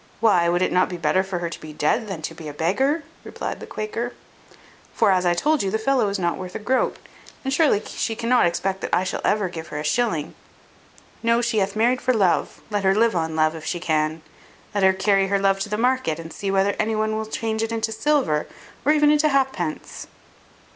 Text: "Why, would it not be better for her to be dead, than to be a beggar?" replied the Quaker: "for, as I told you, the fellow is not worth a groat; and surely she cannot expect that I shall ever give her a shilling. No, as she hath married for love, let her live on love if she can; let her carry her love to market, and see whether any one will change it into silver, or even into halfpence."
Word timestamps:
"Why, 0.19 0.49
would 0.49 0.63
it 0.63 0.71
not 0.71 0.89
be 0.89 0.97
better 0.97 1.21
for 1.21 1.37
her 1.37 1.49
to 1.51 1.61
be 1.61 1.73
dead, 1.73 2.07
than 2.07 2.23
to 2.23 2.33
be 2.33 2.47
a 2.47 2.55
beggar?" 2.55 3.03
replied 3.23 3.59
the 3.59 3.67
Quaker: 3.67 4.13
"for, 4.91 5.11
as 5.11 5.27
I 5.27 5.35
told 5.35 5.61
you, 5.61 5.69
the 5.69 5.77
fellow 5.77 6.07
is 6.09 6.17
not 6.17 6.37
worth 6.37 6.55
a 6.55 6.57
groat; 6.57 6.97
and 7.43 7.53
surely 7.53 7.83
she 7.85 8.15
cannot 8.15 8.47
expect 8.47 8.81
that 8.81 8.95
I 8.95 9.03
shall 9.03 9.21
ever 9.23 9.47
give 9.47 9.67
her 9.67 9.77
a 9.77 9.83
shilling. 9.83 10.33
No, 11.21 11.37
as 11.37 11.45
she 11.45 11.59
hath 11.59 11.75
married 11.75 12.01
for 12.01 12.15
love, 12.15 12.61
let 12.71 12.83
her 12.83 12.95
live 12.95 13.15
on 13.15 13.35
love 13.35 13.53
if 13.53 13.63
she 13.65 13.79
can; 13.79 14.23
let 14.73 14.81
her 14.83 14.91
carry 14.93 15.27
her 15.27 15.37
love 15.37 15.59
to 15.59 15.77
market, 15.77 16.17
and 16.17 16.33
see 16.33 16.49
whether 16.49 16.75
any 16.79 16.95
one 16.95 17.15
will 17.15 17.27
change 17.27 17.61
it 17.61 17.71
into 17.71 17.91
silver, 17.91 18.47
or 18.83 18.91
even 18.93 19.11
into 19.11 19.29
halfpence." 19.29 20.07